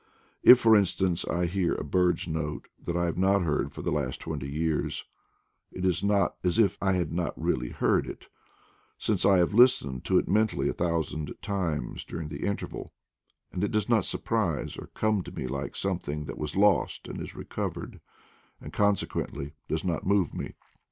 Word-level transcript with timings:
If, 0.41 0.59
for 0.59 0.75
instance, 0.75 1.25
I 1.25 1.45
hear 1.45 1.75
a 1.75 1.83
bird's 1.83 2.27
note 2.27 2.67
that 2.83 2.97
I 2.97 3.05
have 3.05 3.19
not 3.19 3.43
heard 3.43 3.71
for 3.71 3.83
the 3.83 3.91
last 3.91 4.19
twenty 4.19 4.49
years, 4.49 5.05
it 5.71 5.85
is 5.85 6.03
not 6.03 6.37
as 6.43 6.57
if 6.57 6.75
I 6.81 6.93
had 6.93 7.13
not 7.13 7.39
really 7.39 7.69
heard 7.69 8.07
it, 8.07 8.25
since 8.97 9.25
I 9.25 9.37
have 9.37 9.53
listened 9.53 10.03
to 10.05 10.17
it 10.17 10.27
mentally 10.27 10.67
a 10.69 10.73
thousand 10.73 11.35
times 11.43 12.03
during 12.03 12.29
the 12.29 12.47
interval, 12.47 12.93
and 13.51 13.63
it 13.63 13.69
does 13.69 13.87
not 13.87 14.05
surprise 14.05 14.75
or 14.75 14.87
come 14.95 15.21
to 15.21 15.31
me 15.31 15.45
like 15.45 15.75
some 15.75 15.99
thing 15.99 16.25
that 16.25 16.39
was 16.39 16.55
lost 16.55 17.07
and 17.07 17.21
is 17.21 17.35
recovered, 17.35 18.01
and 18.59 18.73
conse 18.73 19.05
quently 19.05 19.51
does 19.69 19.83
not 19.83 20.03
move 20.03 20.33
me. 20.33 20.55